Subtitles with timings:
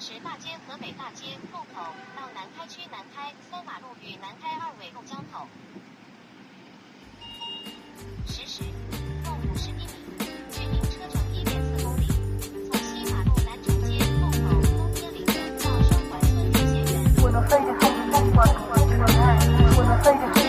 [0.00, 1.84] 石大街河北大街路口
[2.16, 5.46] 到南开区南开三马路与南开二纬路交口。
[8.26, 8.62] 实时，
[9.22, 9.86] 共五十一米，
[10.50, 12.06] 距离车程一点四公里。
[12.72, 16.94] 从西马路南城街路口东天岭园到双环村日协园。
[17.22, 19.36] 我的肺的肺的风管我的爱，
[19.76, 20.39] 我的肺的肺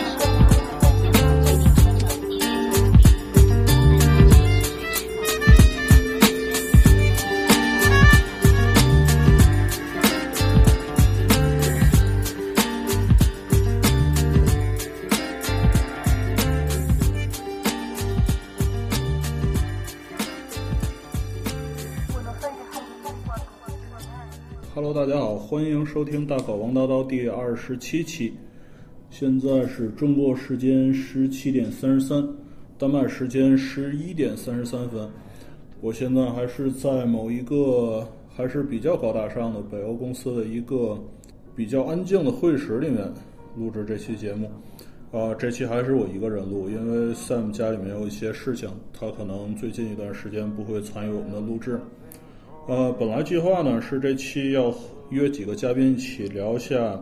[24.92, 28.34] 大家好，欢迎收听大考王叨叨第二十七期。
[29.08, 32.22] 现在是中国时间十七点三十三，
[32.76, 35.08] 丹麦时间十一点三十三分。
[35.80, 41.02] 我现在还是在某一个还是比较高大上的北欧公司的一个
[41.56, 43.10] 比较安静的会议室里面
[43.56, 44.50] 录制这期节目。
[45.10, 51.80] 啊、这期还是我一个人录，因为 Sam 家里面有一些事情，他可能最近一段时间不会参与我们的录制。
[52.68, 54.72] 呃，本来计划呢是这期要
[55.10, 56.96] 约几个嘉宾一起聊一下，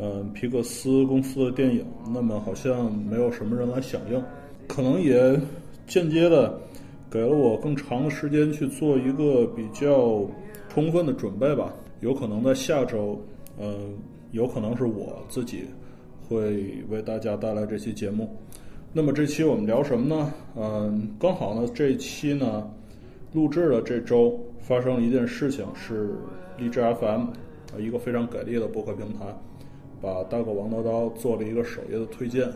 [0.00, 4.20] 嗯、皮克斯公司的电影，那么好像没有什么人来响应，
[4.66, 5.40] 可能也
[5.86, 6.60] 间接的
[7.08, 10.26] 给了我更长的时间去做一个比较
[10.68, 11.72] 充分的准备吧。
[12.00, 13.20] 有可能在下周，
[13.60, 13.96] 嗯、
[14.32, 15.64] 有可能是我自己
[16.28, 18.36] 会为大家带来这期节目。
[18.92, 20.34] 那么这期我们聊什么呢？
[20.56, 22.68] 嗯，刚好呢，这期呢，
[23.32, 24.38] 录制的这周
[24.68, 26.10] 发生了一件事情，是
[26.58, 27.28] 荔枝 FM，
[27.72, 29.24] 呃一个非常给力的播客平台，
[29.98, 32.52] 把大狗王叨叨做了一个首页的推荐。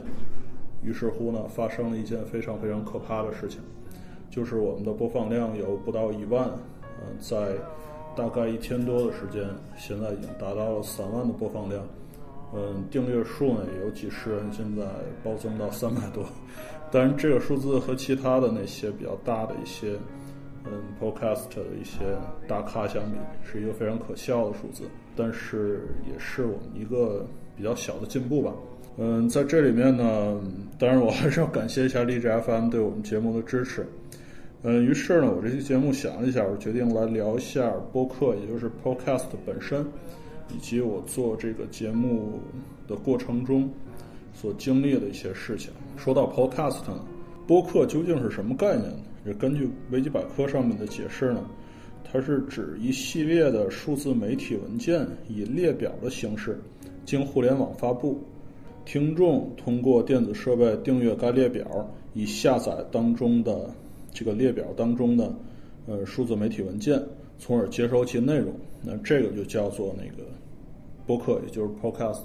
[0.83, 3.61] 于是乎呢，发生了一件非常非常可怕的事情，
[4.29, 6.51] 就是我们的播放量有不到一万，
[7.01, 7.55] 嗯、在
[8.15, 11.83] 大概一天多的时间，现在已经达到了三万的播放量。
[12.55, 14.85] 嗯，订阅数呢也有几十人，现在
[15.25, 16.23] 暴增到三百多。
[16.91, 19.97] 当然，这个数字和其他的那些比较大的一些，
[20.65, 21.99] 嗯，podcast 的一些
[22.47, 24.85] 大咖相比，是一个非常可笑的数字。
[25.15, 28.55] 但是也是我们一个比较小的进步吧。
[28.97, 30.41] 嗯，在这里面呢，
[30.79, 33.87] 当然我还是要感谢一下荔枝 FM 对我们节目的支持。
[34.63, 39.85] 嗯，于是呢，我这期节目想了一下，我决定来聊一下播客，也就是 podcast 本身，
[40.55, 42.41] 以及我做这个节目
[42.87, 43.69] 的过程中
[44.33, 45.73] 所经历的一些事情。
[45.97, 47.05] 说到 podcast 呢，
[47.47, 48.99] 播客究竟是什么概念呢？
[49.25, 51.45] 这根据维基百科上面的解释呢，
[52.05, 56.61] 它是指一系列的数字媒体文件以列表的形式
[57.05, 58.21] 经互联网发布，
[58.85, 63.71] 听众通过电子设备订阅该列表，以下载当中的
[64.13, 65.33] 这个列表当中的
[65.87, 67.01] 呃数字媒体文件，
[67.39, 68.53] 从而接收其内容。
[68.83, 70.29] 那这个就叫做那个
[71.07, 72.25] 播客，也就是 podcast。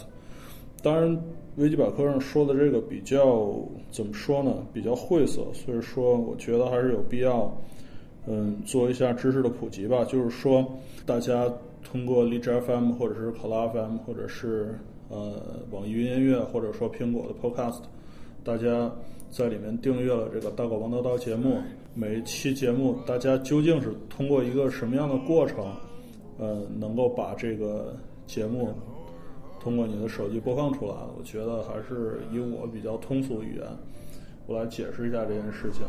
[0.87, 1.21] 当然，
[1.57, 3.53] 维基百科上说的这个比较
[3.91, 4.65] 怎么说呢？
[4.71, 7.51] 比较晦涩，所以说我觉得还是有必要，
[8.25, 10.05] 嗯，做一下知识的普及吧。
[10.05, 10.65] 就是说，
[11.05, 11.51] 大家
[11.83, 17.81] 通过荔枝 FM 或者是考拉 FM 或者是呃网易云音乐或者说苹果的 Podcast，
[18.45, 18.89] 大家
[19.29, 21.57] 在里面订阅了这个大狗王叨叨节目，
[21.93, 25.65] 每一期节目大家究竟是通过一个什么样的过程，
[26.37, 27.93] 呃，能够把这个
[28.25, 28.69] 节目
[29.67, 30.93] 通过你的手机播放出来？
[31.17, 33.67] 我觉得还是以我比较通俗语言，
[34.45, 35.81] 我来解释一下这件事情。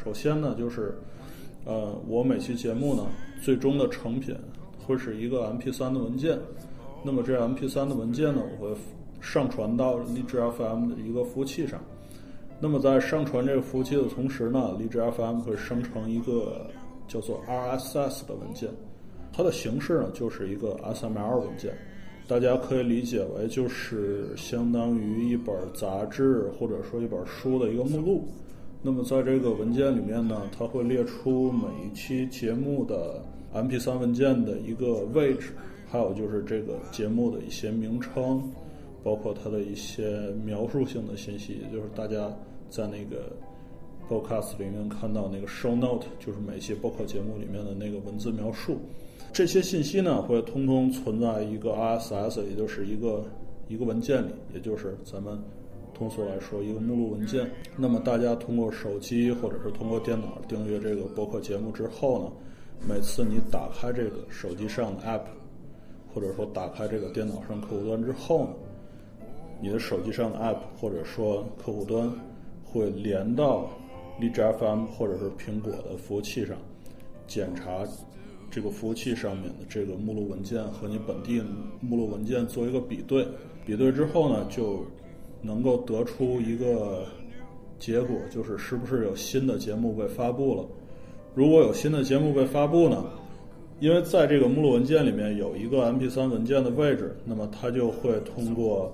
[0.00, 0.94] 首先呢，就是
[1.64, 3.04] 呃，我每期节目呢，
[3.42, 4.32] 最终的成品
[4.86, 6.38] 会是一个 MP3 的文件。
[7.02, 8.76] 那么这 MP3 的文件呢，我会
[9.20, 11.80] 上传到荔枝 FM 的一个服务器上。
[12.60, 16.70] 那么在上传这个服务器的同时呢，荔枝 FM 会生成一个
[17.08, 18.70] 叫做 RSS 的文件，
[19.32, 21.76] 它的形式呢就是一个 S M L 文件。
[22.28, 28.24] 大家可以理解为就是相当于一本杂志或者说一本书的一个目录。
[28.82, 33.22] 那么在这个文件里面呢，它会列出每一期节目的
[33.54, 35.52] MP3 文件的一个位置，
[35.88, 38.42] 还有就是这个节目的一些名称，
[39.04, 42.28] 包括它的一些描述性的信息，也就是大家
[42.68, 43.32] 在那个
[44.08, 48.78] podcast 里面看到那个 show note，就是每期播客节目里面的那个文字描述。
[49.32, 53.24] 这些信息呢，会通通存在一个 RSS，也就是一个
[53.68, 55.38] 一个文件里，也就是咱们
[55.92, 57.50] 通俗来说一个目录文件。
[57.76, 62.32] 那么大家通过手机或者是通过电脑订阅这个播客节目之后呢，
[62.88, 65.22] 每次你打开这个手机上的 App，
[66.14, 68.50] 或者说打开这个电脑上客户端之后呢，
[69.60, 72.10] 你的手机上的 App 或者说客户端
[72.64, 73.68] 会连到
[74.18, 76.56] 荔枝 FM 或者是苹果的服务器上，
[77.26, 77.86] 检查
[78.50, 81.42] 这个服务器上面的这个目录文件和你本地
[81.80, 83.26] 目录文件做一个比对，
[83.64, 84.84] 比对之后呢，就
[85.42, 87.04] 能够得出一个
[87.78, 90.64] 结果，就是是不是有新的节目被发布了。
[91.34, 93.04] 如果有新的节目被发布呢，
[93.78, 98.90] 因为在这个目录文件里面有一个 MP3 文件的位置，那么它就会通过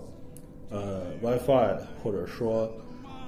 [0.69, 2.69] 呃 WiFi 或者说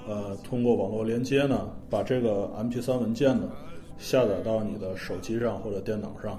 [0.08, 3.52] 呃通过网络连接呢，把这个 MP3 文件呢
[3.98, 6.38] 下载到你的手机上或者电脑上，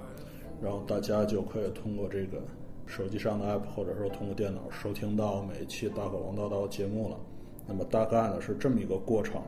[0.62, 2.38] 然后大家就可以通过这个
[2.86, 7.18] 手机上的 app 或者说通过电脑收听到每一期《大口王叨叨》节目了。
[7.68, 9.42] 那么大概呢是这么一个过程。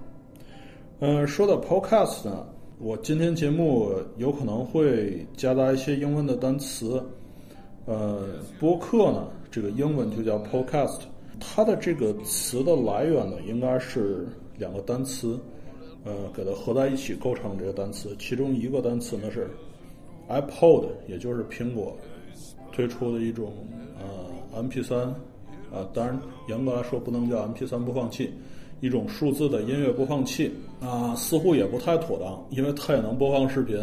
[0.99, 2.47] 嗯，说到 Podcast 呢。
[2.79, 7.03] 我今天节目有可能会夹杂一些英文的单词，
[7.87, 8.27] 呃，
[8.59, 10.99] 播客呢，这个英文就叫 podcast，
[11.39, 14.27] 它的这个词的来源呢，应该是
[14.59, 15.39] 两个单词，
[16.07, 19.49] 呃，给它合在一起构成这个单词，其中一个单词呢是
[20.29, 21.93] iPod，也就是苹果
[22.71, 23.51] 推出的一种
[23.99, 24.95] 呃 MP3，
[25.69, 26.17] 啊，当然
[26.47, 28.31] 严格来说不能叫 MP3 播放器。
[28.79, 33.75] 一种数字的音乐播放器啊，似乎也不太妥当，因为它也能播放视频，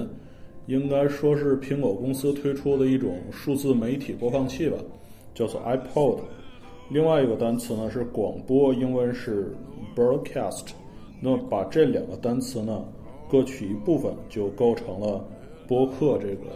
[0.67, 4.79] 应该说是苹果公司推出的一种数字媒体播放器吧，
[5.35, 6.21] 叫做 iPod。
[6.88, 9.53] 另外一个单词呢是广播，英文是
[9.97, 10.67] broadcast。
[11.26, 12.85] 那把这两个单词呢
[13.31, 15.25] 各取一部分，就构成了
[15.67, 16.50] 播客这个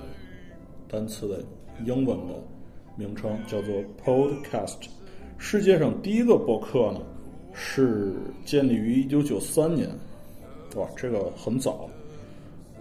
[0.87, 1.43] 单词的
[1.87, 2.35] 英文的
[2.95, 3.75] 名称，叫做
[4.05, 4.77] podcast。
[5.39, 7.01] 世界上第一个播客呢？
[7.55, 8.13] 是
[8.45, 9.89] 建立于一九九三年，
[10.77, 11.89] 哇，这个很早。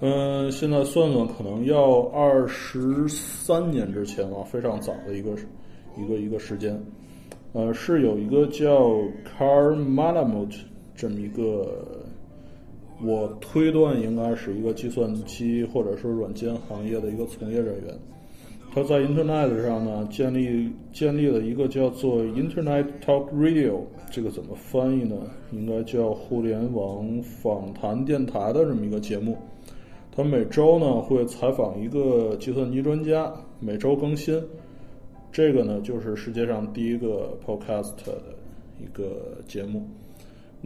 [0.02, 5.32] 嗯，现在算算，可能要二十三年之前了，非常早的一个
[5.98, 6.78] 一个一个时间。
[7.54, 8.90] 呃，是有一个叫
[9.40, 10.54] Car Malamut
[10.98, 11.86] 这么一个，
[13.02, 17.98] 我推断应该是一个计算机或者是软件行业的一个从业人员。
[18.74, 25.16] 他在 Internet 上呢建立建立了一个叫做 Internet Talk Radio，这个怎么翻译呢？
[25.52, 29.38] 应该叫互联网访谈电台的这么一个节目。
[30.12, 34.40] 他每周呢会采访一个计算机专家，每周更新。
[35.32, 38.22] 这个呢就是世界上第一个 Podcast 的
[38.80, 39.88] 一个节目。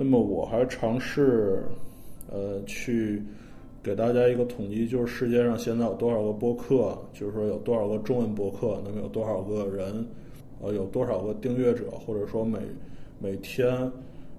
[0.04, 1.64] 那么我还尝试
[2.32, 3.22] 呃去。
[3.84, 10.06] 给大家一个统计，就是世界上现在有多少个播客，就是说有多少个中文播客，那么有多少个人，
[10.62, 12.60] 呃，有多少个订阅者，或者说每
[13.18, 13.92] 每天，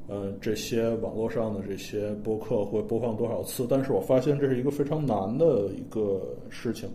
[0.08, 3.66] 嗯，这些网络上的这些播客会播放多少次？
[3.68, 6.88] 但是我发现这是一个非常难的一个事情，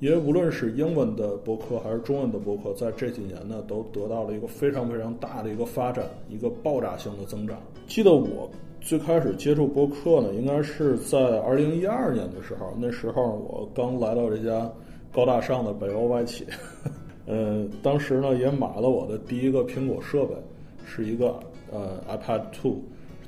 [0.00, 7.60] 因为无论是英文的播客还是中文的播客，在这几年呢，都得到了一个非常非常大的一个发展，一个爆炸性的增长。
[7.86, 8.50] 记得我。
[8.78, 12.72] 最开始接触播客呢，应该是在二零一二年的时候。
[12.78, 14.70] 那时候我刚来到这家
[15.12, 16.46] 高大上的北欧外企，
[17.26, 20.36] 呃，当时呢也买了我的第一个苹果设备，
[20.84, 21.34] 是一个
[21.72, 22.76] 呃 iPad Two，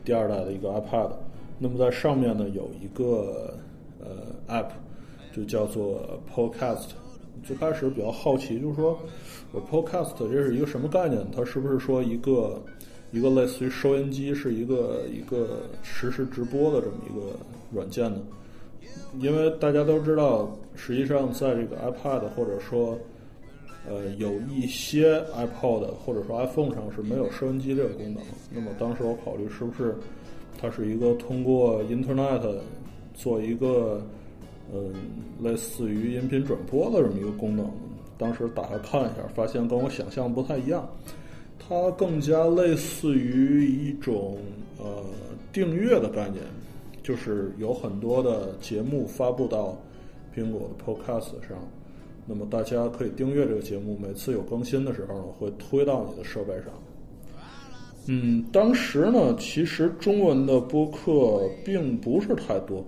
[0.05, 1.11] 第二代的一个 iPad。
[1.59, 3.53] 那么在上面呢有一个
[3.99, 4.69] 呃 App，
[5.35, 6.91] 就叫做 Podcast。
[7.43, 8.97] 最开始比较好奇，就是说
[9.51, 11.27] 我 Podcast 这是一个什么概念？
[11.35, 12.63] 它是不是说一个？
[13.11, 17.37] 一个类似于收音机，是一个一个实时直播的这么一个
[17.73, 18.21] 软件呢。
[19.19, 22.99] 因为大家都知道，实际上在这个 iPad 或者说
[23.89, 28.23] 呃有一些 iPod 或者说 iPhone 上是没有收音机这个功能。
[28.53, 29.95] 那么当时我考虑是不是
[30.61, 32.57] 它是一个通过 Internet
[33.15, 34.03] 做一个
[34.73, 34.93] 嗯
[35.41, 37.71] 类似于音频转播的这么一个功能。
[38.19, 40.87] 当时打开看一下，发现跟我想象不太一样。
[41.69, 44.39] 它更加类似于一种
[44.79, 45.05] 呃
[45.53, 46.43] 订阅的概念，
[47.03, 49.79] 就是有很多的节目发布到
[50.35, 51.59] 苹果的 Podcast 上，
[52.27, 56.67] 那么大家可以订阅这个节目，每次有更新的时候呢，会推到你的设备上。
[58.07, 62.83] 嗯，当时呢，其实中文的播客并不是太多，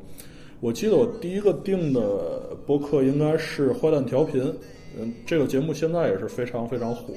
[0.60, 4.42] 我记得我第一个订的播客应该是坏蛋调频，
[4.98, 7.12] 嗯，这个节目现在也是非常非常火。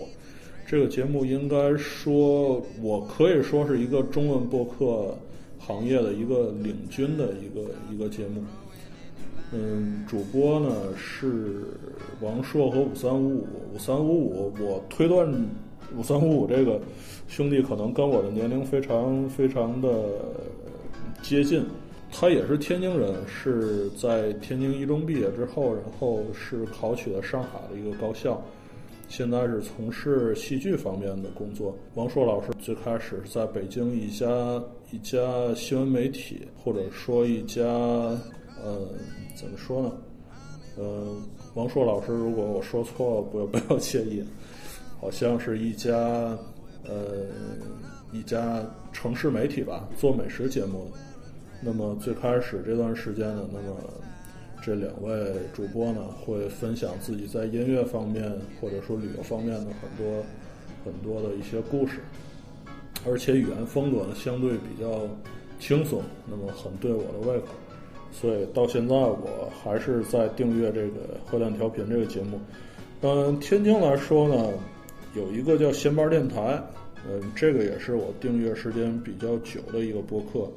[0.73, 5.15] 这个节目应该说，我可以说是一个中文播客
[5.59, 7.61] 行业的一个领军的一个
[7.91, 8.43] 一个节目。
[9.51, 11.61] 嗯，主播呢是
[12.21, 13.47] 王硕和五三五五。
[13.75, 15.31] 五三五五，我推断
[15.95, 16.81] 五三五五这个
[17.27, 20.05] 兄弟可能跟我的年龄非常非常的
[21.21, 21.63] 接近。
[22.11, 28.43] 他也是天津人，是在天津一中毕业之后，然后是考取了上海的一个高校。
[29.15, 31.77] 现在是从事戏剧方面的工作。
[31.93, 34.27] 王硕老师最开始在北京一家
[34.89, 38.89] 一家新闻媒体，或者说一家呃
[39.35, 39.91] 怎么说呢？
[40.77, 41.15] 呃，
[41.53, 44.23] 王硕老师，如果我说错，不要不要介意。
[44.99, 45.95] 好像是一家
[46.83, 47.27] 呃
[48.11, 50.97] 一家城市媒体吧，做美食节目的。
[51.61, 53.77] 那么最开始这段时间呢，那么
[54.63, 55.11] 这两位
[55.53, 60.23] 主播呢会分享自己在音乐方面或者说旅游方面的很多
[60.85, 61.99] 很多的一些故事，
[63.05, 65.01] 而且语言风格呢相对比较
[65.59, 67.47] 轻松，那么很对我的胃口。
[68.11, 70.87] 所以到现在我还是在订阅这个
[71.25, 72.39] 《喝蛋调频》这个节目。
[73.01, 74.49] 嗯，天津来说呢。
[75.15, 76.59] 有一个叫闲班电台，
[77.07, 80.49] 嗯，这个也是我订阅时间比较久的一个播客，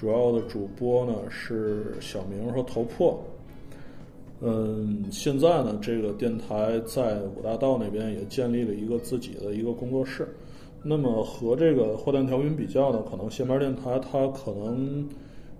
[0.00, 3.22] 主要的主播呢是小明和头破。
[4.40, 10.26] 嗯，现在呢，这个电台在五大道那边也建立了一个自己的一个工作室。
[10.82, 15.06] 那么和这个货蛋调频比较呢，可能闲班电台它可能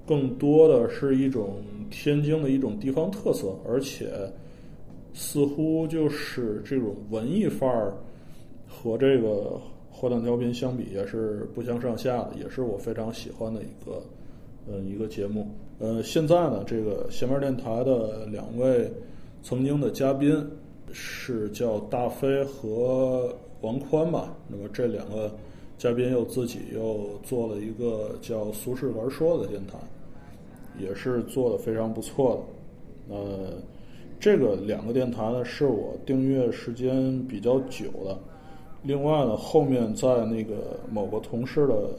[0.07, 1.57] 更多的是一种
[1.91, 4.11] 天津的一种地方特色，而且
[5.13, 7.93] 似乎就是这种文艺范儿。
[8.67, 9.61] 和这个
[9.93, 14.03] 坏蛋调频相比也是不相上下的，也是我非常喜欢的一个，
[14.69, 15.47] 嗯，一个节目。
[15.79, 18.91] 呃，现在呢，这个闲面电台的两位
[19.43, 20.47] 曾经的嘉宾
[20.93, 24.37] 是叫大飞和王宽吧。
[24.49, 25.33] 那么这两个
[25.79, 29.79] 嘉宾又自己又做了一个叫“苏轼玩说”的电台，
[30.79, 32.45] 也是做的非常不错
[33.09, 33.15] 的。
[33.15, 33.55] 呃，
[34.21, 38.19] 这个两个电台呢，是我订阅时间比较久的。
[38.83, 41.91] 另外呢，后面在那个某个同事的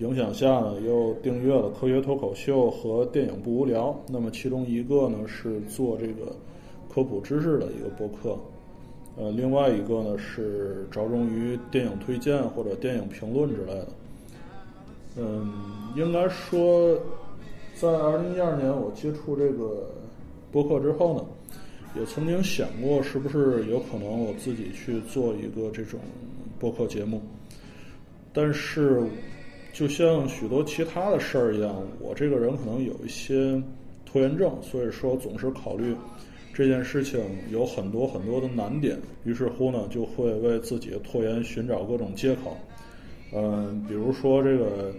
[0.00, 3.88] 影响下呢，又订阅了《科学脱口秀》和《电影不无聊》。
[4.08, 6.34] 那么其中一个呢是做这个
[6.92, 8.38] 科普知识的一个播客，
[9.18, 13.88] 呃，另外一个呢是着重于电影推荐或者电影评论之类的。
[15.18, 15.52] 嗯，
[15.94, 16.98] 应该说，
[17.74, 19.86] 在二零一二年我接触这个
[20.50, 21.24] 播客之后呢。
[21.98, 25.98] 也曾经想过，是不是有可能我自己去做一个这种
[26.56, 27.20] 播客节目？
[28.32, 29.02] 但是，
[29.80, 33.58] 就像许多其他的事儿一样，我这个人可能有一些
[34.04, 35.96] 拖延症，所以说总是考虑
[36.52, 37.18] 这件事情
[37.50, 42.54] 有很多很多的难点，于是乎呢，就会为自己的拖延寻找各种借口。
[43.32, 44.92] 嗯，比如说这个。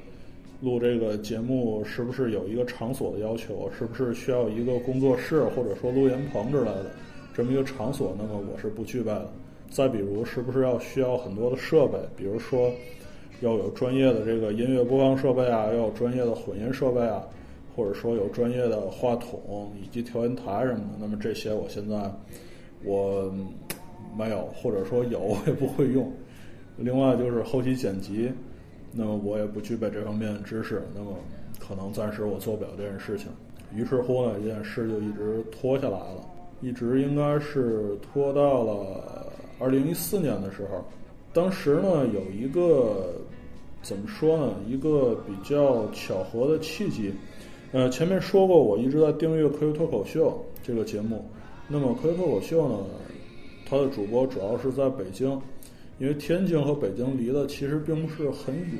[0.63, 3.67] 录这个节目是不是有一个场所的要求？
[3.75, 6.85] 是不是需要一个工作室或者说录音棚之类的
[7.33, 8.15] 这么一个场所？
[8.15, 9.27] 那么我是不具备的。
[9.71, 11.97] 再比如，是不是要需要很多的设备？
[12.15, 12.71] 比如说
[13.41, 17.21] 要有专业的这个音乐播放设备啊，要有专业的混音设备啊，
[17.75, 20.97] 或者说有专业的话筒以及调音台什么的。
[20.99, 22.11] 那么这些我现在
[22.83, 23.31] 我
[24.17, 26.11] 没有，或者说有我也不会用。
[26.77, 28.31] 另外就是后期剪辑。
[28.93, 31.13] 那么我也不具备这方面的知识，那么
[31.57, 33.29] 可能暂时我做不了这件事情。
[33.73, 36.27] 于是乎呢，这件事就一直拖下来了，
[36.59, 40.83] 一直应该是拖到了二零一四年的时候。
[41.31, 43.13] 当时呢，有一个
[43.81, 47.13] 怎么说呢，一个比较巧合的契机。
[47.71, 50.29] 呃，前面说过，我一直在订阅《科学脱口秀》
[50.61, 51.25] 这个节目。
[51.67, 52.77] 那么《科学脱口秀》呢，
[53.65, 55.39] 它的主播主要是在北京。
[55.99, 58.79] 因为天津和北京离得其实并不是很远，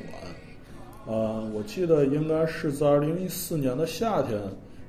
[1.06, 4.40] 呃，我记得应该是在二零一四年的夏天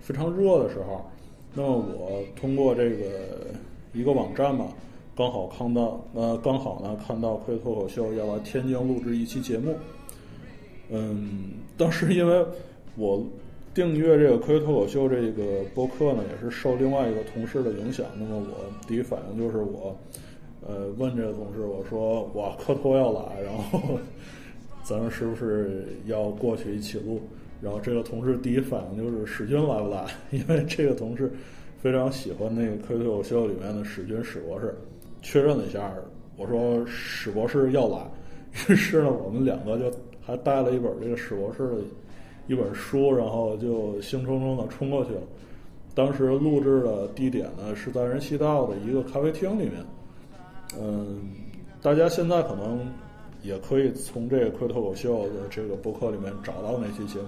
[0.01, 1.05] 非常热的时候，
[1.53, 3.05] 那么我通过这个
[3.93, 4.65] 一个网站吧，
[5.15, 9.75] 刚好看到，呃，刚好呢看到《科学脱口秀》要来天津录制一期节目，
[10.93, 12.45] 嗯，当时因为
[12.95, 13.25] 我
[13.73, 19.93] 订阅这个《科学脱口秀》这个播客呢，也是受另外一个同事的影响，那么我第一反应就是我。
[20.65, 23.99] 呃，问这个同事，我说我科托要来，然后
[24.81, 27.19] 咱们是不是要过去一起录？
[27.61, 30.05] 然后这个同事第一反应就是史军来不来？
[30.31, 31.29] 因为这个同事
[31.81, 34.73] 非常喜欢那个《科学脱口秀》里面的史军史博士。
[35.21, 35.93] 确认了一下，
[36.37, 37.97] 我说史博士要来，
[38.69, 39.91] 于是呢，我们两个就
[40.25, 41.75] 还带了一本这个史博士的
[42.47, 45.21] 一本书，然后就兴冲冲的冲过去了。
[45.95, 49.73] 当时录制的地点呢是在人行道的一个咖啡厅里面。
[50.79, 51.29] 嗯，
[51.81, 52.79] 大家现在可能
[53.43, 57.27] 也可以从这个《快脱口秀》的这个博客里面找到那期节目。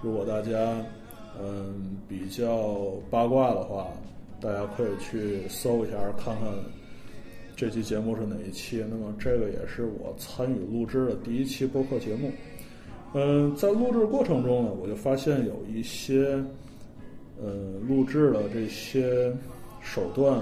[0.00, 0.76] 如果大家
[1.40, 2.76] 嗯比较
[3.10, 3.88] 八卦的话，
[4.40, 6.46] 大家可以去搜一下看看
[7.58, 8.84] 这期节目是哪一期。
[8.88, 12.30] 那么这个也是我参与录制的第一期播客节目。
[13.14, 16.40] 嗯，在录制过程中呢，我就发现有一些
[17.42, 19.34] 呃录制的这些
[19.82, 20.40] 手段。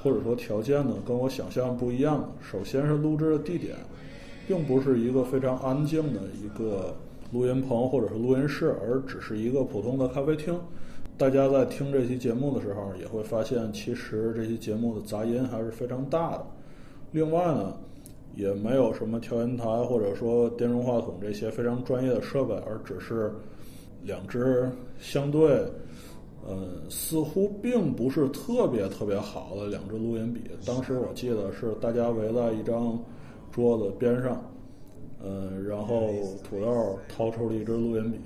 [0.00, 2.32] 或者说条件呢，跟我想象不一样。
[2.40, 3.74] 首先是录制的地点，
[4.46, 6.96] 并不是一个非常安静的一个
[7.32, 10.56] 录音棚或者是录音室，而只是一个普通的咖啡厅。
[11.18, 16.46] 大家在听这期节目的时候，也会发现，其实这期节目的杂音还是非常大的。
[17.10, 17.76] 另外呢，
[18.36, 23.32] 也没有什么调音台或者说电容话筒这些非常专业的设备，而只是
[24.04, 24.70] 两只
[25.00, 25.66] 相对，
[26.48, 30.42] 嗯，似乎并不是特别特别好的两支录音笔。
[30.64, 32.96] 当时我记得是大家围在一张
[33.50, 34.40] 桌子边上，
[35.20, 36.12] 嗯，然后
[36.48, 38.18] 土豆掏出了一支录音笔。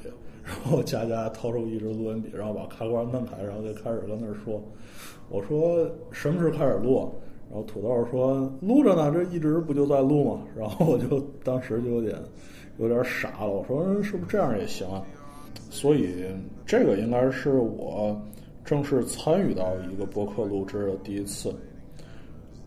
[0.44, 4.60] 然后佳佳掏出一支录音笔，然后把开关弄开，然后就开始跟那儿说
[5.30, 7.08] ：“我说什么时候开始录？”
[7.48, 12.18] 然后土豆说：“录着呢，这一直不就在录吗？”然后我就当时就有点
[12.78, 15.04] 有点傻了，我说：“是不是这样也行啊？”
[15.70, 16.24] 所以
[16.66, 18.20] 这个应该是我
[18.64, 21.54] 正式参与到一个播客录制的第一次。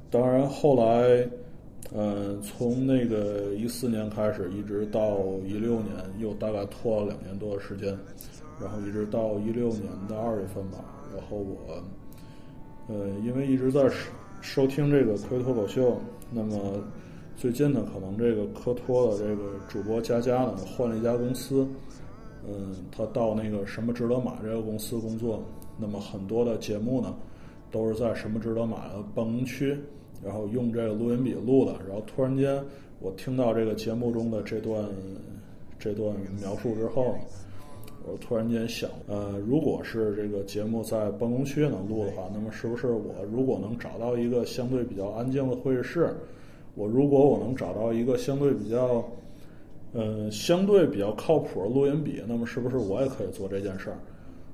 [0.10, 1.28] 当然后来。
[1.94, 7.98] 嗯，从那个一四年开始，一直到一六年，又大概拖了两年多的时间，
[8.60, 10.84] 然后一直到一六年的二月份吧。
[11.16, 11.82] 然后我，
[12.88, 13.90] 呃，因为一直在
[14.42, 15.98] 收听这个科脱口秀，
[16.32, 16.84] 那么
[17.38, 21.66] 最近呢，可能这个科托的这个主播佳佳呢换了一家公司，
[22.46, 25.42] 嗯，他到那个什么值得买这个公司工作，
[25.78, 27.16] 那么很多的节目呢
[27.72, 29.78] 都是在什么值得买的办公区。
[30.26, 32.60] 然后用这个录音笔录的，然后突然间
[33.00, 34.84] 我听到这个节目中的这段
[35.78, 37.16] 这段描述之后，
[38.08, 46.16] 我突然间想，呃，如果是这个节目在办公区能录的话，那么是不是我如果能找到一个相对比较安静的会议室，
[46.74, 49.04] 我如果我能找到一个相对比较，
[49.94, 53.98] 呃，相对比较靠谱的录音笔，那么是不是我也可以做这件事儿？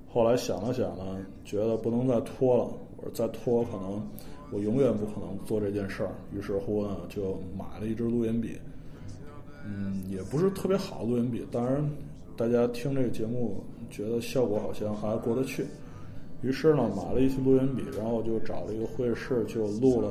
[0.10, 2.66] 后来想了想呢，觉得不能再拖了，
[2.98, 4.06] 我说再拖可能。
[4.51, 8.58] 我永远不可能做这件事儿，于是乎呢，就买了一支录音笔。
[9.65, 11.89] 嗯，也不是特别好的录音笔，当然，
[12.36, 15.65] 大家听这个节目觉得效果好像还过得去。
[16.41, 20.10] 于是呢，买了一支录音笔，然后就找了一个会议室，就录了。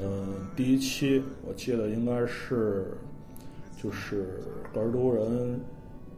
[0.00, 2.96] 嗯，第一期我记得应该是，
[3.82, 4.38] 就是
[4.74, 5.58] 儿都人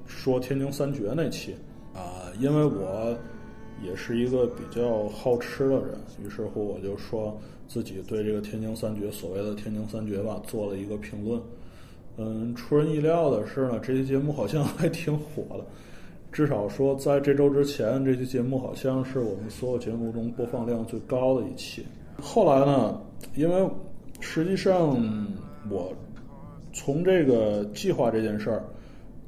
[0.04, 1.54] 说天津三绝那期
[1.94, 3.16] 啊，因为我。
[3.82, 11.40] 也是一个比较好吃的人，于是乎我就说自己对这个天津三绝所谓的天津三绝吧做了一个评论。
[12.16, 15.64] 嗯，出人意料的是呢，这期节目好像还挺火的，
[16.32, 21.86] 至少说在这周之前，这期节目好像是我们所有节目中播放量最高的一期。
[22.20, 23.00] 后来呢，
[23.36, 23.70] 因为
[24.20, 24.98] 实际上
[25.70, 25.92] 我
[26.72, 28.64] 从这个计划这件事儿。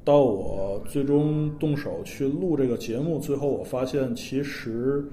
[0.02, 5.04] 到我最终动手去录这个节目，最后我发现，其实，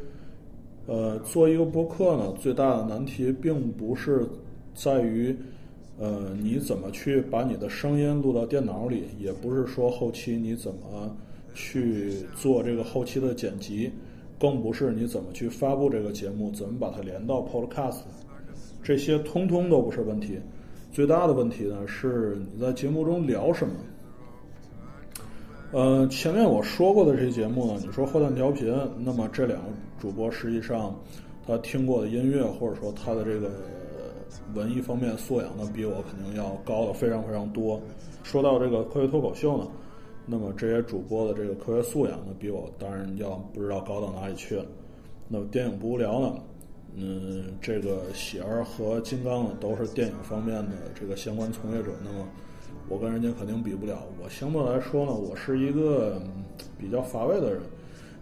[0.86, 4.26] 呃，做一个播客呢，最大的难题并不是
[4.73, 5.36] 在于，
[6.00, 11.13] 呃，你怎么去把你的声音录到电脑里，也不是说后期你怎么
[11.54, 13.91] 去做这个后期的剪辑，
[14.39, 18.04] 更不是你怎么去发布这个节目，怎么把它连到 Podcast，
[18.82, 20.39] 这些通通都不是问题。
[20.93, 23.73] 最大的问题呢，是你在节目中聊什么。
[25.74, 29.68] 呃，前面我说过的这些节目呢，你说坏蛋调频，那么这两个
[30.00, 30.98] 主播实际上
[31.46, 33.52] 他听过的音乐或者说他的这个
[34.56, 37.82] 文艺方面素养呢，比我肯定要高的非常非常多。
[38.24, 39.68] 说到这个科学脱口秀呢，
[40.26, 44.66] 那么这些主播的这个科学素养呢，比我当然要不知道高到哪里去了。
[45.28, 46.34] 那么电影不无聊呢，
[46.96, 52.26] 嗯，这个喜儿和金刚呢，都是电影方面的这个相关从业者，那么。
[52.89, 54.04] 我跟人家肯定比不了。
[54.23, 56.21] 我相对来说呢，我是一个
[56.80, 57.62] 比较乏味的人。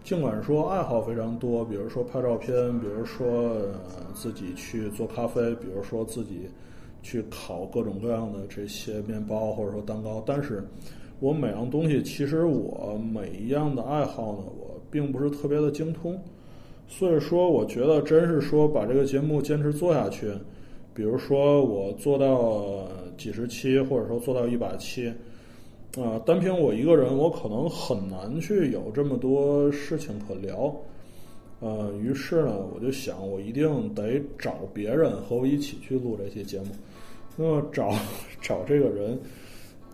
[0.04, 6.50] 尽管说爱好非常多，比如说拍照片，比如说呃自己去做咖啡，比如说自己
[7.02, 10.24] 去烤各种各样的这些面包或者说蛋糕。
[10.26, 10.64] 但是
[11.20, 16.20] 我每样东西，其实我每一样的爱好呢，我并不是特别的精通。
[16.88, 20.32] 所以说，我觉得真是说把这个节目坚持做下去。
[20.94, 25.12] 比如说，我做到几十期，或者说做到一百期，
[25.98, 30.76] 啊，单凭我一个人，我可能很难去有这么多事情可聊，
[31.60, 36.68] 呃，于是呢，我就想，我一定得找别人和我一起去录这些节目。
[37.38, 37.94] 那么找
[38.42, 39.20] 找这个人，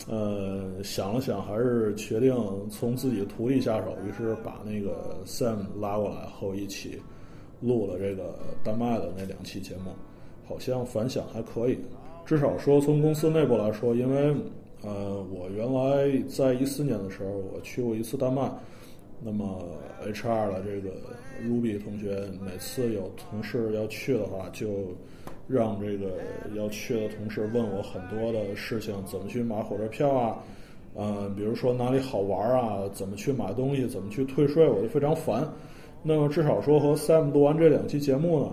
[0.07, 2.36] 呃，想了想，还是决定
[2.69, 6.99] 从自己徒弟下手，于是把那个 Sam 拉过来和我一起
[7.62, 9.91] 录了这个丹麦的那两期节目。
[10.43, 11.77] 好像反响还可以，
[12.32, 14.34] 至少说从公司内部来说，因为
[14.84, 18.50] 呃，我原来在一四年的时候，我去过一次丹麦，
[19.22, 19.62] 那么
[20.02, 20.96] HR 的这个
[21.44, 24.96] Ruby 同学，每次有同事要去的话，就
[25.46, 26.13] 让这个
[26.56, 30.38] 要去的同事问我很多的事情，怎么去买火车票啊，
[30.96, 35.46] 呃，比如说哪里好玩啊，怎么去买东西，怎么去退税，我就非常烦。
[36.02, 38.52] 那么至少说和 Sam 录完这两期节目呢，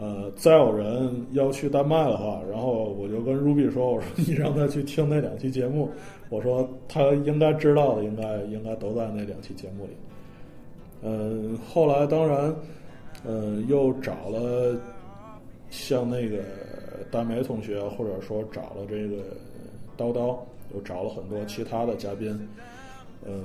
[0.00, 5.90] 呃，再有人要去丹麦的话，然后我就跟 Ruby 说，我说你让他去听那两期节目，
[6.30, 9.90] 我说他应该知道的，应该应该都在那两期节目里。
[11.02, 12.54] 嗯，后来当然，
[13.26, 14.74] 嗯，又找了
[15.68, 16.38] 像那个
[17.10, 19.16] 大梅同学，或者说找了这个
[19.98, 20.38] 叨叨，
[20.74, 22.48] 又找了很多其他的嘉宾，
[23.26, 23.44] 嗯，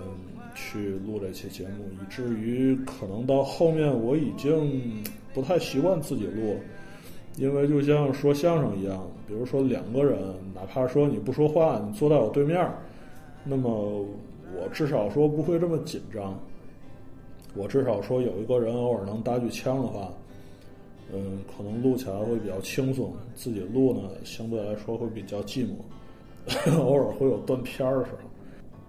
[0.56, 6.56] 去录这期节目，以至于可能到后面我已经不太习惯自己录，
[7.38, 10.18] 因为就像说相声一样，比如说两个人，
[10.54, 12.68] 哪怕说你不说话，你坐在我对面，
[13.44, 13.70] 那么
[14.58, 16.40] 我至少说不会这么紧张。
[17.56, 20.12] 我至少说有一个人偶尔能搭句腔的话，
[21.14, 23.14] 嗯，可能录起来会比较轻松。
[23.36, 28.18] 自己录呢，相对来说会比较寂寞， 偶尔会有断片儿的时候。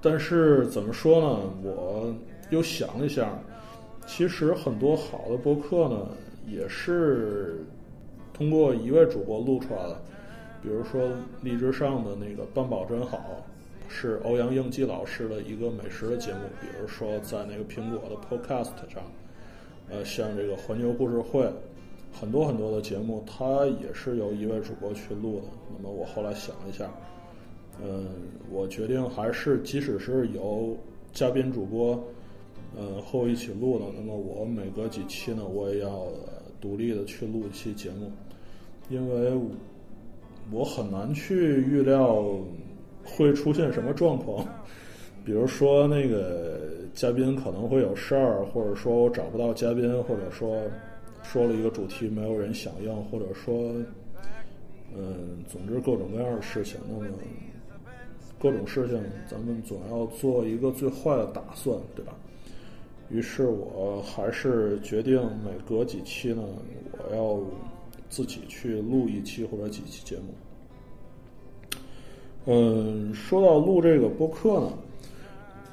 [0.06, 1.40] 但是怎么说呢？
[1.64, 2.14] 我
[2.50, 3.36] 又想了一下，
[4.06, 6.06] 其实很多好的播客呢，
[6.46, 7.64] 也是
[8.32, 10.00] 通过一位主播录出来的。
[10.62, 11.10] 比如说
[11.42, 13.18] 荔枝上的那个“半饱真好”。
[13.88, 19.00] 是欧阳应季老师的一个美食的节目，比如说在那个苹果的 Podcast 上，
[19.88, 21.48] 呃，像这个环球故事会，
[22.12, 25.46] 很多很多的节目，它也是由一位主播去录的。
[25.76, 26.90] 那么我后来想了一下，
[27.82, 28.06] 嗯，
[28.50, 30.76] 我决定还是即使是由
[31.12, 32.02] 嘉宾主播，
[32.76, 36.06] 呃，和我一起录的，那么我每隔几期呢，我也要
[36.60, 38.10] 独立的去录一期节目，
[38.88, 39.32] 因为
[40.50, 42.24] 我很难去预料。
[43.08, 44.44] 会出现什么状况？
[45.24, 46.58] 比如说，那个
[46.92, 50.60] 嘉宾可能会有事儿，或者说我找不到嘉宾，或者说
[51.22, 53.72] 说了一个主题没有人响应，或者说，
[54.92, 56.80] 嗯，总之各种各样的事情。
[56.88, 57.06] 那么
[58.46, 62.14] 各种事情，咱们总要做一个最坏的打算，对吧？
[63.10, 66.44] 于是我还是决定每隔几期呢，
[66.92, 67.40] 我要
[68.08, 71.74] 自己去录一期或者几期节目。
[72.44, 74.72] 嗯，说到录这个播客呢，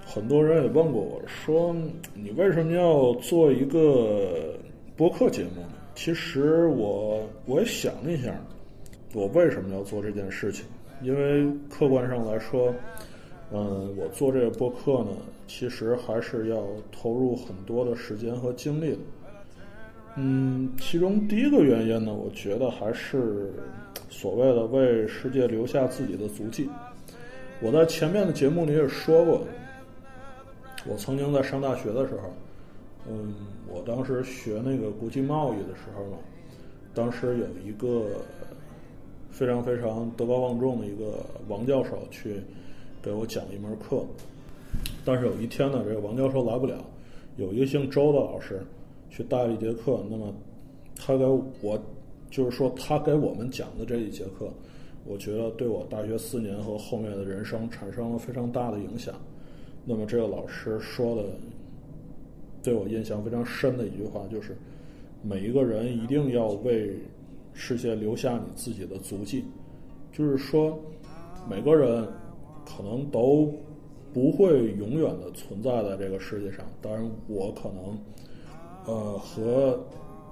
[0.04, 1.76] 很多人也问过我说
[2.16, 4.58] ：“你为什么要做一个
[4.98, 8.36] 播客节目？”其实我我也想了一下，
[9.14, 10.66] 我为什么要做这件事情？
[11.04, 12.74] 因为客观上来说，
[13.52, 15.12] 嗯，我做这个播客呢，
[15.48, 18.98] 其实还是要投入很多的时间和精力的。
[20.16, 23.52] 嗯，其中第一个原因呢，我觉得还是。
[24.10, 26.70] 所谓的为世界留下自己的足迹，
[27.62, 29.42] 我在前面的节目里也说过，
[30.86, 32.32] 我曾经在上大学的时候，
[33.10, 33.34] 嗯，
[33.68, 36.18] 我当时学那个国际贸易的时候嘛，
[36.94, 38.06] 当时有一个
[39.34, 42.40] 非常非常德高望重的一个王教授去
[43.02, 44.06] 给我讲一门课，
[45.04, 46.76] 但是有一天呢，这个王教授来不了，
[47.36, 48.62] 有一个姓周的老师
[49.10, 50.34] 去带了一节课，那么
[50.96, 51.78] 他给我。
[52.30, 54.52] 就是说，他给我们讲的这一节课，
[55.06, 59.14] 我觉得对我大学四年和后面的人生产生了非常大的影响。
[59.86, 61.26] 那么，这个老师说的，
[62.64, 64.58] 对我印象非常深的一句话就是：
[65.22, 66.98] 每一个人一定要为
[67.54, 69.46] 世界留下你自己的足迹。
[70.12, 70.80] 就是说，
[71.50, 72.08] 每个人
[72.66, 73.54] 可能都
[74.14, 76.66] 不会永远的存在在这个世界上。
[76.82, 77.98] 当然，我可能，
[78.86, 79.80] 呃，和。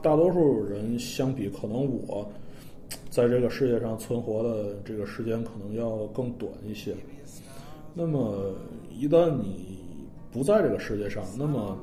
[0.03, 2.27] 大多数人相比，可能我
[3.11, 6.95] 在这个世界上存活的这个时间可能要更短一些。
[7.93, 8.51] 那么，
[8.89, 9.77] 一旦你
[10.31, 11.77] 不在这个世界上，那么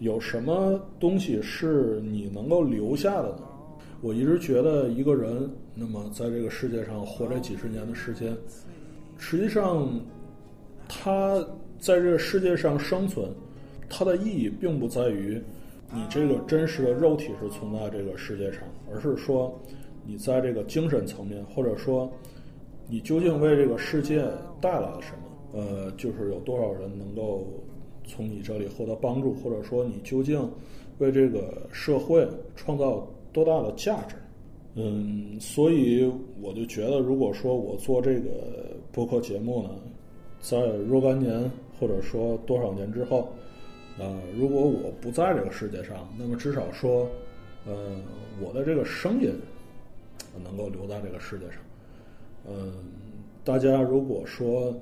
[0.00, 3.42] 有什么东西是你能够留下的呢？
[4.04, 8.36] 我一直觉得，一个人那么在这个世界上活这几十年的时间，
[9.16, 9.98] 实际上
[10.86, 11.38] 他
[11.78, 13.26] 在这个世界上生存，
[13.88, 15.42] 它的意义并不在于。
[15.90, 18.60] 你这个真实的肉体是存在这个世界上，
[18.92, 19.58] 而是说，
[20.04, 22.12] 你在这个精神层面，或者说，
[22.86, 24.22] 你究竟为这个世界
[24.60, 25.58] 带来了什么？
[25.58, 27.46] 呃，就是有多少人能够
[28.06, 30.46] 从你这里获得帮助，或者说你究竟
[30.98, 34.16] 为这个社会创造多大的价值？
[34.76, 39.70] 嗯，所以我就觉得，如果说我做这个播客节目呢，
[40.40, 43.28] 在若干年或者说多少年之后。
[43.96, 47.08] 呃，如果我不在这个世界上，那么至少说，
[47.64, 47.96] 呃，
[48.42, 49.30] 我的这个声音
[50.42, 51.58] 能够留在这个世界上。
[52.44, 52.72] 嗯，
[53.44, 54.74] 大家如果说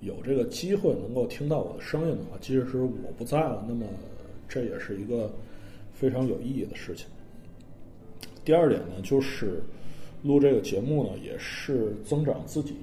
[0.00, 3.84] 有这个机会能够听到我的声音的话，即使是我不在了，那么
[4.48, 5.30] 这也是一个
[5.92, 7.06] 非常有意义的事情。
[8.46, 9.62] 第二点呢，就是
[10.22, 12.74] 录这个节目呢，也是增长自己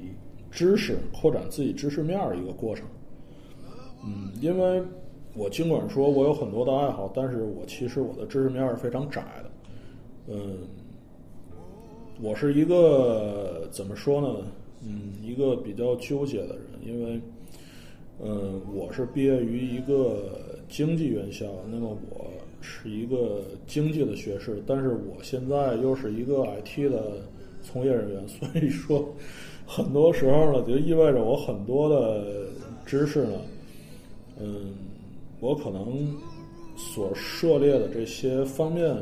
[0.52, 2.86] 知识、扩展自己知识面儿一个过程。
[4.06, 4.84] 嗯，因为。
[5.36, 9.52] 我尽管说我有很多的爱好，但是我其实我的知识面是非常窄的。
[10.28, 10.60] 嗯，
[12.22, 14.46] 我是一个怎么说呢？
[14.86, 17.20] 嗯，一个比较纠结的人，因为，
[18.24, 22.30] 嗯，我是毕业于一个经济院校，那么我
[22.64, 27.18] 是一个经济的学士，但是我现在又是一个 IT 的
[27.62, 29.14] 从业人员， 所以说，
[29.68, 32.48] 很多时候呢，就意味着我很多的
[32.86, 33.38] 知识呢，
[34.40, 34.74] 嗯，
[35.42, 36.16] 我可能
[36.76, 38.96] 所涉猎的这些方面。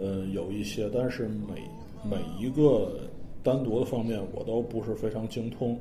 [0.00, 1.62] 嗯，有一些，但是每
[2.02, 2.98] 每一个
[3.44, 5.78] 单独的方面我都不是非常精通。